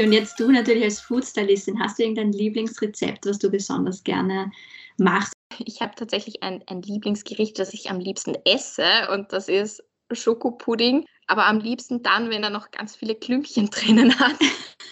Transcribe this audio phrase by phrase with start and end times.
[0.00, 4.50] Okay, und jetzt du natürlich als Foodstylistin, hast du irgendein Lieblingsrezept, was du besonders gerne
[4.96, 5.34] machst?
[5.58, 11.04] Ich habe tatsächlich ein, ein Lieblingsgericht, das ich am liebsten esse und das ist Schokopudding,
[11.30, 14.34] aber am liebsten dann, wenn er noch ganz viele Klümpchen drinnen hat.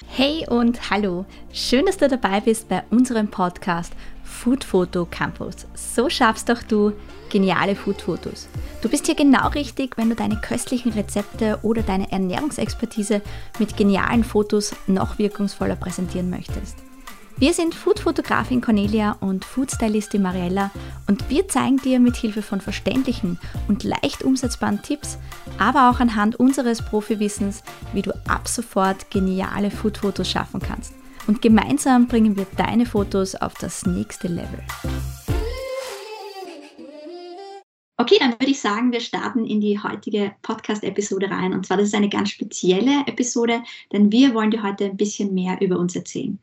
[0.07, 3.93] Hey und hallo, schön, dass du dabei bist bei unserem Podcast
[4.23, 5.67] Food Photo Campus.
[5.75, 6.93] So schaffst doch du
[7.29, 8.49] geniale Foodfotos.
[8.83, 13.21] Du bist hier genau richtig, wenn du deine köstlichen Rezepte oder deine Ernährungsexpertise
[13.59, 16.88] mit genialen Fotos noch wirkungsvoller präsentieren möchtest.
[17.41, 20.73] Wir sind Foodfotografin Cornelia und Foodstylistin Mariella
[21.07, 23.39] und wir zeigen dir mit Hilfe von verständlichen
[23.69, 25.19] und leicht umsetzbaren Tipps,
[25.57, 27.63] aber auch anhand unseres Profiwissens,
[27.93, 30.95] wie du ab sofort geniale Foodfotos schaffen kannst.
[31.29, 34.61] Und gemeinsam bringen wir deine Fotos auf das nächste Level.
[37.99, 41.53] Okay, dann würde ich sagen, wir starten in die heutige Podcast-Episode rein.
[41.53, 45.35] Und zwar, das ist eine ganz spezielle Episode, denn wir wollen dir heute ein bisschen
[45.35, 46.41] mehr über uns erzählen.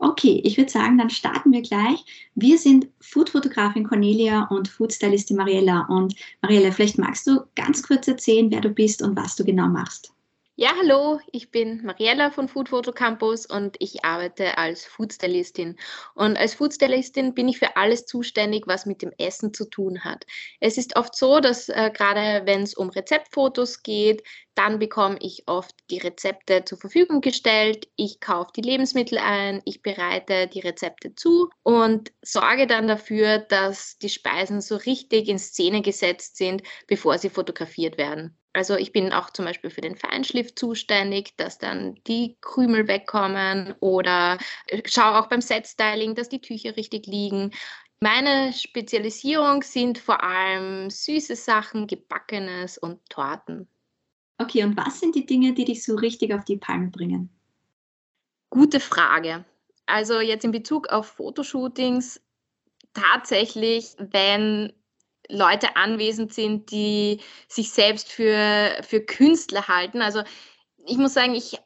[0.00, 2.04] Okay, ich würde sagen, dann starten wir gleich.
[2.36, 5.86] Wir sind Foodfotografin Cornelia und Foodstylistin Mariella.
[5.88, 9.66] Und Mariella, vielleicht magst du ganz kurz erzählen, wer du bist und was du genau
[9.66, 10.12] machst.
[10.60, 15.78] Ja, hallo, ich bin Mariella von Food Photo Campus und ich arbeite als Foodstylistin.
[16.16, 20.26] Und als Foodstylistin bin ich für alles zuständig, was mit dem Essen zu tun hat.
[20.58, 24.24] Es ist oft so, dass äh, gerade wenn es um Rezeptfotos geht,
[24.56, 27.86] dann bekomme ich oft die Rezepte zur Verfügung gestellt.
[27.94, 33.96] Ich kaufe die Lebensmittel ein, ich bereite die Rezepte zu und sorge dann dafür, dass
[33.98, 38.36] die Speisen so richtig in Szene gesetzt sind, bevor sie fotografiert werden.
[38.58, 43.72] Also ich bin auch zum Beispiel für den Feinschliff zuständig, dass dann die Krümel wegkommen
[43.78, 47.52] oder äh, schaue auch beim Set-Styling, dass die Tücher richtig liegen.
[48.00, 53.68] Meine Spezialisierung sind vor allem süße Sachen, gebackenes und Torten.
[54.38, 57.30] Okay, und was sind die Dinge, die dich so richtig auf die Palme bringen?
[58.50, 59.44] Gute Frage.
[59.86, 62.20] Also jetzt in Bezug auf Fotoshootings,
[62.92, 64.72] tatsächlich, wenn
[65.28, 70.02] Leute anwesend sind, die sich selbst für, für Künstler halten.
[70.02, 70.22] Also
[70.86, 71.58] ich muss sagen, ich,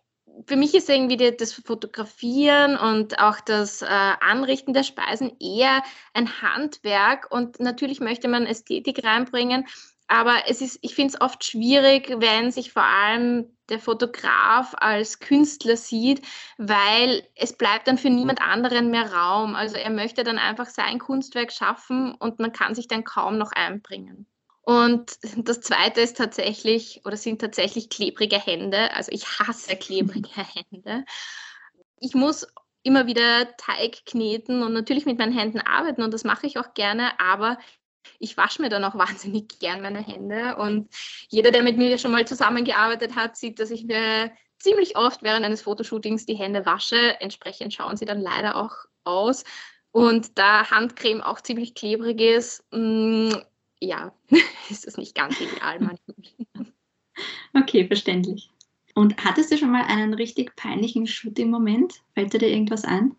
[0.47, 5.83] für mich ist irgendwie das Fotografieren und auch das äh, Anrichten der Speisen eher
[6.15, 9.67] ein Handwerk und natürlich möchte man Ästhetik reinbringen,
[10.13, 15.21] aber es ist, ich finde es oft schwierig, wenn sich vor allem der Fotograf als
[15.21, 16.21] Künstler sieht,
[16.59, 19.55] weil es bleibt dann für niemand anderen mehr Raum.
[19.55, 23.53] Also er möchte dann einfach sein Kunstwerk schaffen und man kann sich dann kaum noch
[23.53, 24.27] einbringen.
[24.61, 28.95] Und das zweite ist tatsächlich oder sind tatsächlich klebrige Hände.
[28.95, 30.29] Also ich hasse klebrige
[30.71, 31.07] Hände.
[32.01, 32.47] Ich muss
[32.83, 36.75] immer wieder Teig kneten und natürlich mit meinen Händen arbeiten und das mache ich auch
[36.75, 37.57] gerne, aber
[38.19, 40.57] ich wasche mir dann auch wahnsinnig gern meine Hände.
[40.57, 40.89] Und
[41.29, 45.45] jeder, der mit mir schon mal zusammengearbeitet hat, sieht, dass ich mir ziemlich oft während
[45.45, 47.21] eines Fotoshootings die Hände wasche.
[47.21, 48.73] Entsprechend schauen sie dann leider auch
[49.05, 49.45] aus.
[49.91, 53.43] Und da Handcreme auch ziemlich klebrig ist, mh, mm,
[53.81, 54.13] ja,
[54.71, 56.17] ist das nicht ganz ideal manchmal.
[57.55, 58.51] Okay, verständlich.
[58.95, 61.95] Und hattest du schon mal einen richtig peinlichen Shooting-Moment?
[62.15, 63.17] Fällt dir da irgendwas ein?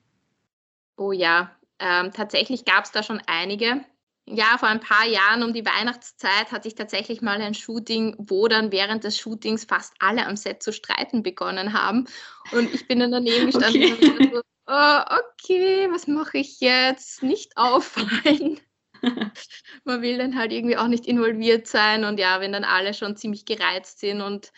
[0.97, 3.83] Oh ja, ähm, tatsächlich gab es da schon einige
[4.25, 8.47] ja, vor ein paar Jahren um die Weihnachtszeit hatte ich tatsächlich mal ein Shooting, wo
[8.47, 12.07] dann während des Shootings fast alle am Set zu streiten begonnen haben.
[12.51, 14.17] Und ich bin dann daneben gestanden okay.
[14.19, 17.21] und so, oh, okay, was mache ich jetzt?
[17.21, 18.61] Nicht auffallen.
[19.83, 22.05] Man will dann halt irgendwie auch nicht involviert sein.
[22.05, 24.53] Und ja, wenn dann alle schon ziemlich gereizt sind und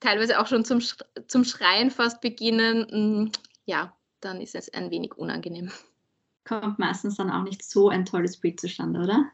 [0.00, 0.80] teilweise auch schon zum,
[1.28, 2.86] zum Schreien fast beginnen,
[3.26, 3.32] mm,
[3.66, 5.70] ja, dann ist es ein wenig unangenehm
[6.44, 9.30] kommt meistens dann auch nicht so ein tolles Bild zustande, oder?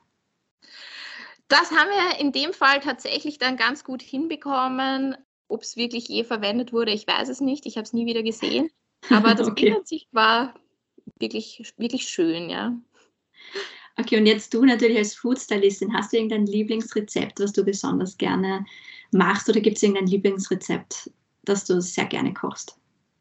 [1.49, 5.17] Das haben wir in dem Fall tatsächlich dann ganz gut hinbekommen.
[5.49, 7.65] Ob es wirklich je verwendet wurde, ich weiß es nicht.
[7.65, 8.71] Ich habe es nie wieder gesehen.
[9.11, 9.67] Aber das okay.
[9.67, 10.55] Bild an sich war
[11.19, 12.77] wirklich, wirklich schön, ja.
[13.97, 18.65] Okay, und jetzt du natürlich als Foodstylistin, hast du irgendein Lieblingsrezept, was du besonders gerne
[19.11, 21.11] machst oder gibt es irgendein Lieblingsrezept,
[21.45, 22.79] das du sehr gerne kochst?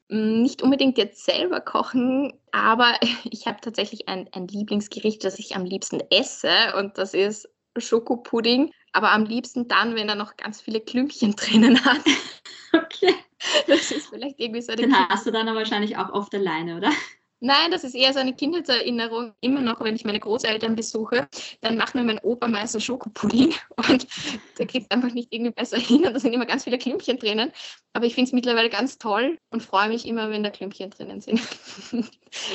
[0.09, 2.95] Nicht unbedingt jetzt selber kochen, aber
[3.29, 8.71] ich habe tatsächlich ein, ein Lieblingsgericht, das ich am liebsten esse und das ist Schokopudding,
[8.93, 12.01] aber am liebsten dann, wenn er noch ganz viele Klümpchen drinnen hat.
[12.73, 13.15] Okay.
[13.67, 14.75] Das ist vielleicht irgendwie so.
[14.75, 16.91] Den hast du dann aber wahrscheinlich auch oft alleine, oder?
[17.39, 19.33] Nein, das ist eher so eine Kindheitserinnerung.
[19.41, 21.27] Immer noch, wenn ich meine Großeltern besuche,
[21.61, 23.53] dann macht mir mein Opa meistens Schokopudding
[23.89, 24.07] und
[24.57, 27.51] der kriegt einfach nicht irgendwie besser hin und da sind immer ganz viele Klümpchen drinnen.
[27.93, 31.21] Aber ich finde es mittlerweile ganz toll und freue mich immer, wenn da Klümpchen drinnen
[31.21, 31.41] sind.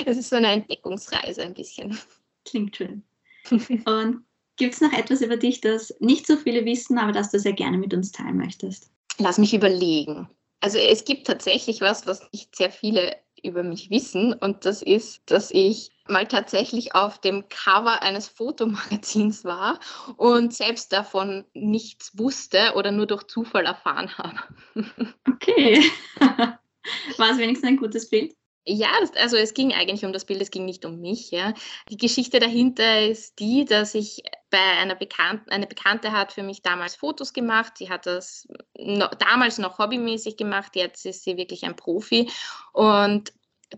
[0.04, 1.98] Es ist so eine Entdeckungsreise ein bisschen.
[2.44, 3.02] Klingt schön.
[3.50, 4.24] Und
[4.56, 7.52] gibt es noch etwas über dich, das nicht so viele wissen, aber das du sehr
[7.52, 8.90] gerne mit uns teilen möchtest?
[9.18, 10.28] Lass mich überlegen.
[10.60, 14.32] Also es gibt tatsächlich was, was nicht sehr viele über mich wissen.
[14.32, 19.78] Und das ist, dass ich mal tatsächlich auf dem Cover eines Fotomagazins war
[20.16, 24.38] und selbst davon nichts wusste oder nur durch Zufall erfahren habe.
[25.28, 25.82] Okay.
[26.20, 28.32] War es wenigstens ein gutes Bild?
[28.64, 31.32] Ja, das, also es ging eigentlich um das Bild, es ging nicht um mich.
[31.32, 31.52] Ja.
[31.88, 34.22] Die Geschichte dahinter ist die, dass ich
[34.52, 37.78] bei einer Bekannten, eine Bekannte hat für mich damals Fotos gemacht.
[37.78, 38.46] Sie hat das
[38.78, 42.30] no, damals noch hobbymäßig gemacht, jetzt ist sie wirklich ein Profi.
[42.72, 43.32] Und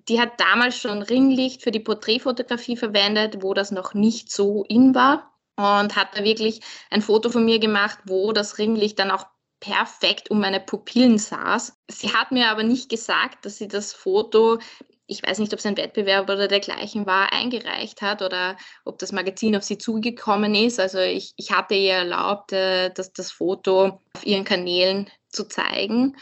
[0.08, 4.94] die hat damals schon Ringlicht für die Porträtfotografie verwendet, wo das noch nicht so in
[4.94, 5.30] war.
[5.56, 6.60] Und hat da wirklich
[6.90, 9.26] ein Foto von mir gemacht, wo das Ringlicht dann auch
[9.60, 11.78] perfekt um meine Pupillen saß.
[11.88, 14.58] Sie hat mir aber nicht gesagt, dass sie das Foto,
[15.06, 19.12] ich weiß nicht, ob es ein Wettbewerb oder dergleichen war, eingereicht hat oder ob das
[19.12, 20.80] Magazin auf sie zugekommen ist.
[20.80, 26.16] Also ich, ich hatte ihr erlaubt, äh, dass das Foto auf ihren Kanälen zu zeigen.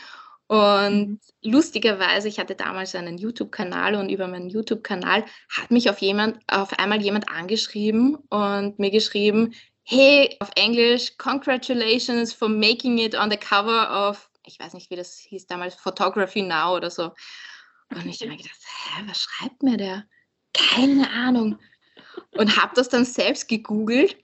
[0.48, 1.20] Und mhm.
[1.42, 6.78] lustigerweise, ich hatte damals einen YouTube-Kanal und über meinen YouTube-Kanal hat mich auf, jemand, auf
[6.78, 9.54] einmal jemand angeschrieben und mir geschrieben,
[9.84, 14.96] hey, auf Englisch, congratulations for making it on the cover of, ich weiß nicht, wie
[14.96, 17.12] das hieß damals, Photography Now oder so.
[17.94, 20.04] Und ich habe mir gedacht, hä, was schreibt mir der?
[20.54, 21.58] Keine Ahnung.
[22.32, 24.16] Und habe das dann selbst gegoogelt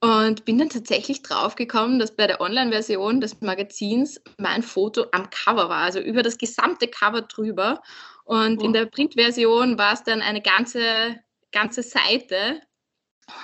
[0.00, 5.68] und bin dann tatsächlich draufgekommen, dass bei der Online-Version des Magazins mein Foto am Cover
[5.68, 7.82] war, also über das gesamte Cover drüber.
[8.24, 8.64] Und oh.
[8.64, 11.16] in der Printversion war es dann eine ganze,
[11.50, 12.60] ganze Seite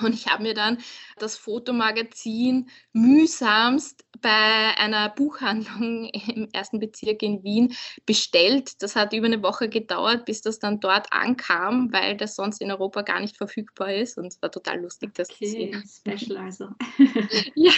[0.01, 0.79] und ich habe mir dann
[1.19, 7.75] das Fotomagazin mühsamst bei einer Buchhandlung im ersten Bezirk in Wien
[8.07, 8.83] bestellt.
[8.83, 12.71] Das hat über eine Woche gedauert, bis das dann dort ankam, weil das sonst in
[12.71, 14.17] Europa gar nicht verfügbar ist.
[14.17, 15.85] Und es war total lustig, das okay, zu sehen.
[15.87, 16.69] Special also.
[17.55, 17.73] ja.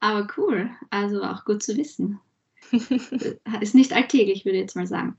[0.00, 2.20] Aber cool, also auch gut zu wissen.
[3.60, 5.16] Ist nicht alltäglich, würde ich jetzt mal sagen.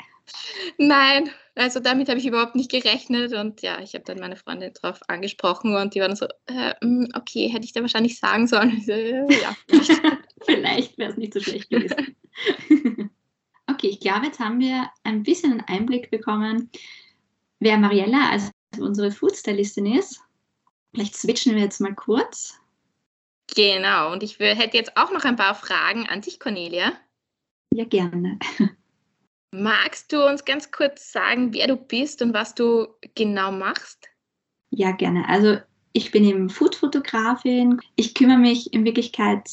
[0.78, 4.74] Nein, also damit habe ich überhaupt nicht gerechnet und ja, ich habe dann meine Freundin
[4.74, 8.82] drauf angesprochen und die waren so, äh, mm, okay, hätte ich da wahrscheinlich sagen sollen.
[8.82, 10.02] So, ja, vielleicht,
[10.46, 12.16] vielleicht wäre es nicht so schlecht gewesen.
[13.68, 16.70] okay, ich glaube, jetzt haben wir ein bisschen einen Einblick bekommen,
[17.60, 18.50] wer Mariella, also
[18.80, 20.22] unsere Foodstylistin ist.
[20.94, 22.60] Vielleicht switchen wir jetzt mal kurz.
[23.56, 26.92] Genau, und ich hätte jetzt auch noch ein paar Fragen an dich, Cornelia.
[27.78, 28.40] Ja, gerne.
[29.52, 34.10] Magst du uns ganz kurz sagen, wer du bist und was du genau machst?
[34.72, 35.30] Ja, gerne.
[35.30, 35.58] Also
[35.94, 37.80] ich bin eben Foodfotografin.
[37.96, 39.48] Ich kümmere mich in Wirklichkeit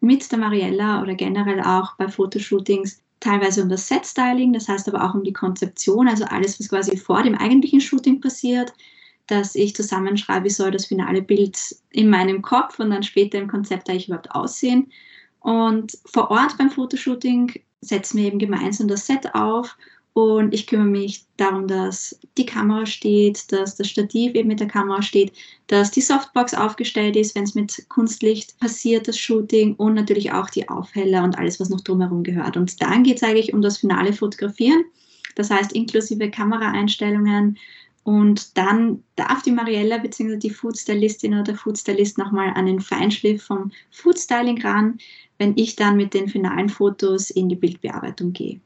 [0.00, 5.08] mit der Mariella oder generell auch bei Fotoshootings teilweise um das Set-Styling, das heißt aber
[5.08, 8.72] auch um die Konzeption, also alles, was quasi vor dem eigentlichen Shooting passiert,
[9.28, 11.56] dass ich zusammenschreibe, wie soll das finale Bild
[11.90, 14.90] in meinem Kopf und dann später im Konzept eigentlich überhaupt aussehen.
[15.40, 19.76] Und vor Ort beim Fotoshooting setzen wir eben gemeinsam das Set auf
[20.12, 24.66] und ich kümmere mich darum, dass die Kamera steht, dass das Stativ eben mit der
[24.66, 25.32] Kamera steht,
[25.68, 30.50] dass die Softbox aufgestellt ist, wenn es mit Kunstlicht passiert, das Shooting und natürlich auch
[30.50, 32.56] die Aufheller und alles, was noch drumherum gehört.
[32.56, 34.84] Und dann geht es eigentlich um das finale Fotografieren,
[35.36, 37.56] das heißt inklusive Kameraeinstellungen.
[38.02, 40.36] Und dann darf die Mariella bzw.
[40.36, 44.98] die Foodstylistin oder der Foodstylist nochmal an den Feinschliff vom Foodstyling ran,
[45.40, 48.60] wenn ich dann mit den finalen Fotos in die Bildbearbeitung gehe.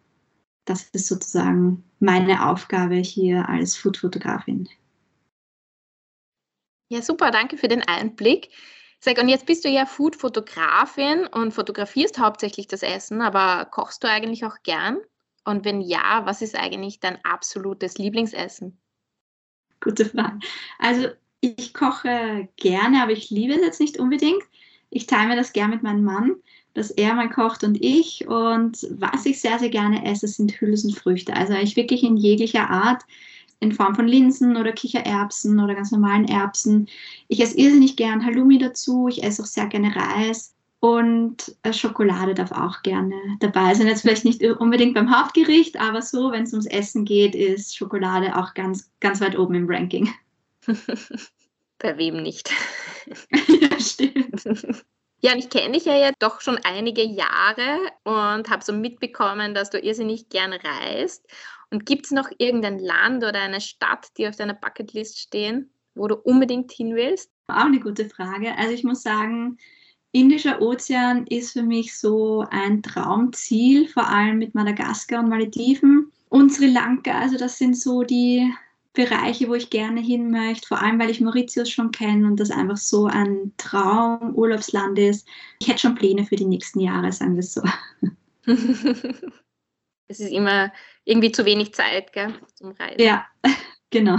[0.65, 4.69] Das ist sozusagen meine Aufgabe hier als Foodfotografin.
[6.91, 8.51] Ja, super, danke für den Einblick.
[8.99, 14.09] Sag, und jetzt bist du ja Foodfotografin und fotografierst hauptsächlich das Essen, aber kochst du
[14.09, 14.99] eigentlich auch gern?
[15.45, 18.81] Und wenn ja, was ist eigentlich dein absolutes Lieblingsessen?
[19.81, 20.41] Gute Frage.
[20.81, 21.09] Also
[21.41, 24.43] ich koche gerne, aber ich liebe es jetzt nicht unbedingt.
[24.91, 26.37] Ich teile mir das gerne mit meinem Mann
[26.75, 28.27] dass er mal kocht und ich.
[28.29, 31.35] Und was ich sehr, sehr gerne esse, sind Hülsenfrüchte.
[31.35, 33.03] Also ich wirklich in jeglicher Art,
[33.61, 36.89] in Form von Linsen oder Kichererbsen oder ganz normalen Erbsen.
[37.29, 39.09] Ich esse irrsinnig gern Halloumi dazu.
[39.09, 40.55] Ich esse auch sehr gerne Reis.
[40.81, 43.87] Und äh, Schokolade darf auch gerne dabei sein.
[43.87, 48.37] Jetzt vielleicht nicht unbedingt beim Hauptgericht, aber so, wenn es ums Essen geht, ist Schokolade
[48.37, 50.13] auch ganz, ganz weit oben im Ranking.
[51.79, 52.51] Bei wem nicht?
[53.49, 54.45] ja, stimmt.
[55.25, 59.55] Ja, und ich kenne dich ja, ja doch schon einige Jahre und habe so mitbekommen,
[59.55, 61.27] dass du irrsinnig gern reist.
[61.71, 66.09] Und gibt es noch irgendein Land oder eine Stadt, die auf deiner Bucketlist stehen, wo
[66.09, 67.31] du unbedingt hin willst?
[67.47, 68.55] Auch eine gute Frage.
[68.59, 69.57] Also ich muss sagen,
[70.13, 76.13] Indischer Ozean ist für mich so ein Traumziel, vor allem mit Madagaskar und Malediven.
[76.29, 78.53] Und Sri Lanka, also das sind so die
[78.95, 82.51] Bereiche, wo ich gerne hin möchte, vor allem weil ich Mauritius schon kenne und das
[82.51, 85.29] einfach so ein Traum-Urlaubsland ist.
[85.59, 87.63] Ich hätte schon Pläne für die nächsten Jahre, sagen wir es so.
[90.07, 90.71] Es ist immer
[91.05, 93.01] irgendwie zu wenig Zeit gell, zum Reisen.
[93.01, 93.27] Ja,
[93.91, 94.19] genau.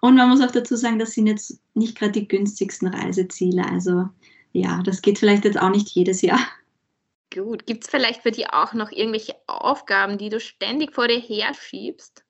[0.00, 3.64] Und man muss auch dazu sagen, das sind jetzt nicht gerade die günstigsten Reiseziele.
[3.64, 4.08] Also
[4.52, 6.40] ja, das geht vielleicht jetzt auch nicht jedes Jahr.
[7.32, 11.20] Gut, gibt es vielleicht für dich auch noch irgendwelche Aufgaben, die du ständig vor dir
[11.20, 12.23] herschiebst?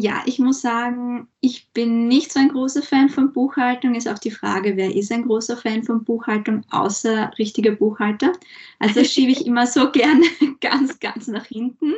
[0.00, 3.96] Ja, ich muss sagen, ich bin nicht so ein großer Fan von Buchhaltung.
[3.96, 8.32] Ist auch die Frage, wer ist ein großer Fan von Buchhaltung, außer richtiger Buchhalter.
[8.78, 10.24] Also das schiebe ich immer so gerne
[10.60, 11.94] ganz, ganz nach hinten.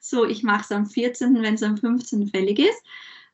[0.00, 2.26] So, ich mache es am 14., wenn es am 15.
[2.26, 2.82] fällig ist.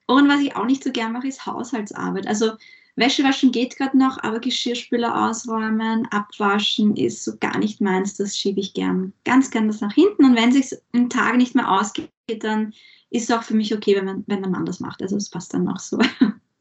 [0.07, 2.27] Und was ich auch nicht so gern mache, ist Haushaltsarbeit.
[2.27, 2.53] Also
[2.97, 8.17] Wäsche waschen geht gerade noch, aber Geschirrspüler ausräumen, abwaschen ist so gar nicht meins.
[8.17, 10.25] Das schiebe ich gern, ganz gern das nach hinten.
[10.25, 12.75] Und wenn es sich im Tag nicht mehr ausgeht, dann
[13.11, 15.03] ist es auch für mich okay, wenn, man, wenn der Mann das macht.
[15.03, 15.99] Also es passt dann auch so.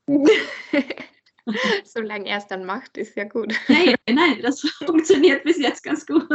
[1.83, 3.53] Solange er es dann macht, ist ja gut.
[3.67, 6.27] Nein, nein, das funktioniert bis jetzt ganz gut.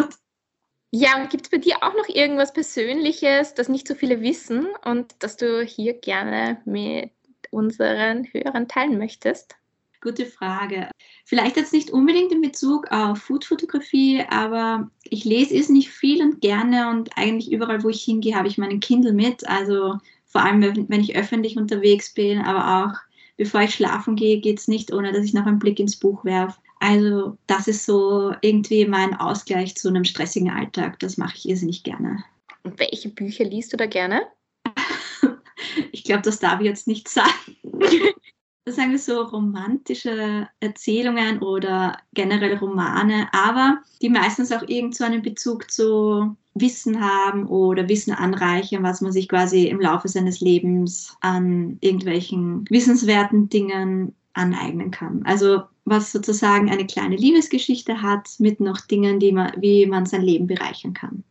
[0.90, 4.68] Ja, und gibt es bei dir auch noch irgendwas Persönliches, das nicht so viele wissen
[4.84, 7.10] und das du hier gerne mit
[7.50, 9.56] unseren Hörern teilen möchtest?
[10.04, 10.90] Gute Frage.
[11.24, 16.42] Vielleicht jetzt nicht unbedingt in Bezug auf Foodfotografie, aber ich lese es nicht viel und
[16.42, 19.48] gerne und eigentlich überall, wo ich hingehe, habe ich meinen Kindle mit.
[19.48, 19.96] Also
[20.26, 22.98] vor allem, wenn ich öffentlich unterwegs bin, aber auch
[23.38, 26.22] bevor ich schlafen gehe, geht es nicht, ohne dass ich noch einen Blick ins Buch
[26.22, 26.60] werfe.
[26.80, 30.98] Also das ist so irgendwie mein Ausgleich zu einem stressigen Alltag.
[30.98, 32.22] Das mache ich irrsinnig gerne.
[32.62, 34.20] Und welche Bücher liest du da gerne?
[35.92, 37.56] ich glaube, das darf ich jetzt nicht sagen.
[38.72, 45.22] sagen wir so, romantische Erzählungen oder generell Romane, aber die meistens auch irgend so einen
[45.22, 51.16] Bezug zu Wissen haben oder Wissen anreichern, was man sich quasi im Laufe seines Lebens
[51.20, 55.22] an irgendwelchen wissenswerten Dingen aneignen kann.
[55.24, 60.22] Also was sozusagen eine kleine Liebesgeschichte hat mit noch Dingen, die man, wie man sein
[60.22, 61.24] Leben bereichern kann.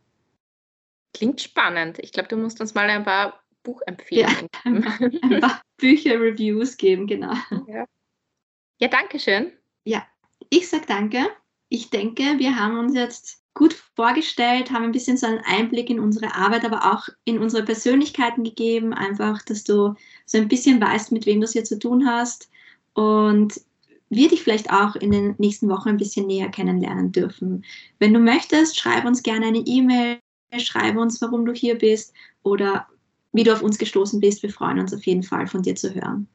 [1.14, 1.98] Klingt spannend.
[2.00, 4.48] Ich glaube, du musst uns mal ein paar Buchempfehlungen.
[4.52, 7.34] Ja, ein paar, ein paar Bücher-Reviews geben, genau.
[7.66, 7.86] Ja.
[8.78, 9.52] ja, danke schön.
[9.84, 10.06] Ja,
[10.50, 11.26] ich sage danke.
[11.68, 16.00] Ich denke, wir haben uns jetzt gut vorgestellt, haben ein bisschen so einen Einblick in
[16.00, 18.92] unsere Arbeit, aber auch in unsere Persönlichkeiten gegeben.
[18.92, 19.94] Einfach, dass du
[20.26, 22.50] so ein bisschen weißt, mit wem du es hier zu tun hast
[22.94, 23.60] und
[24.10, 27.64] wir dich vielleicht auch in den nächsten Wochen ein bisschen näher kennenlernen dürfen.
[27.98, 30.18] Wenn du möchtest, schreib uns gerne eine E-Mail,
[30.58, 32.86] schreib uns, warum du hier bist oder
[33.34, 34.42] wie du auf uns gestoßen bist.
[34.42, 36.28] Wir freuen uns auf jeden Fall, von dir zu hören.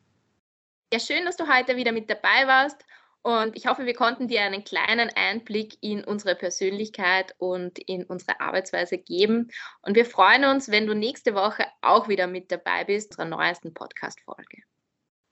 [0.94, 2.78] Ja, schön, dass du heute wieder mit dabei warst.
[3.22, 8.40] Und ich hoffe, wir konnten dir einen kleinen Einblick in unsere Persönlichkeit und in unsere
[8.40, 9.50] Arbeitsweise geben.
[9.82, 13.74] Und wir freuen uns, wenn du nächste Woche auch wieder mit dabei bist, unserer neuesten
[13.74, 14.64] Podcast-Folge.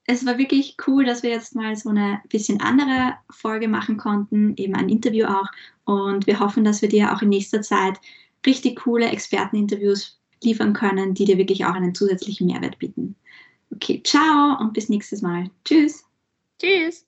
[0.06, 4.56] Es war wirklich cool, dass wir jetzt mal so eine bisschen andere Folge machen konnten,
[4.56, 5.48] eben ein Interview auch.
[5.84, 8.00] Und wir hoffen, dass wir dir auch in nächster Zeit
[8.46, 13.16] richtig coole Experteninterviews liefern können, die dir wirklich auch einen zusätzlichen Mehrwert bieten.
[13.74, 15.50] Okay, ciao und bis nächstes Mal.
[15.66, 16.04] Tschüss.
[16.60, 17.06] Tschüss.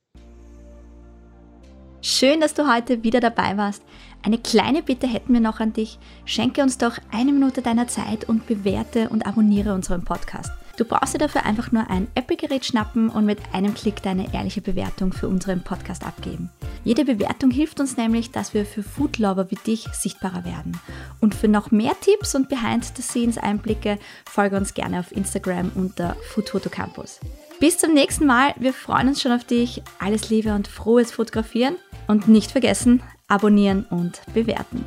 [2.01, 3.83] Schön, dass du heute wieder dabei warst.
[4.24, 5.98] Eine kleine Bitte hätten wir noch an dich.
[6.25, 10.51] Schenke uns doch eine Minute deiner Zeit und bewerte und abonniere unseren Podcast.
[10.79, 14.62] Du brauchst dir dafür einfach nur ein Apple-Gerät schnappen und mit einem Klick deine ehrliche
[14.62, 16.50] Bewertung für unseren Podcast abgeben.
[16.86, 20.79] Jede Bewertung hilft uns nämlich, dass wir für Foodlover wie dich sichtbarer werden.
[21.19, 27.19] Und für noch mehr Tipps und Behind-the-Scenes-Einblicke folge uns gerne auf Instagram unter Foodfotocampus.
[27.59, 28.53] Bis zum nächsten Mal.
[28.57, 29.83] Wir freuen uns schon auf dich.
[30.00, 31.75] Alles Liebe und frohes Fotografieren.
[32.07, 34.86] Und nicht vergessen, abonnieren und bewerten.